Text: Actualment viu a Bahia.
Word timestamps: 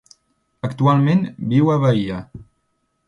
Actualment 0.67 1.21
viu 1.53 1.71
a 1.75 1.77
Bahia. 1.85 2.19